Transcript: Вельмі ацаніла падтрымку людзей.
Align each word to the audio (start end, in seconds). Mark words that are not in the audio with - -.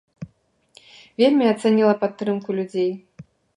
Вельмі 1.23 1.45
ацаніла 1.53 1.93
падтрымку 2.01 2.49
людзей. 2.61 2.91